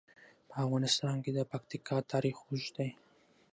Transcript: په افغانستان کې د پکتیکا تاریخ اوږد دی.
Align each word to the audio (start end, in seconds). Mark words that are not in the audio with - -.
په 0.49 0.55
افغانستان 0.65 1.15
کې 1.23 1.31
د 1.33 1.39
پکتیکا 1.51 1.97
تاریخ 2.11 2.35
اوږد 2.47 2.69
دی. 2.77 2.89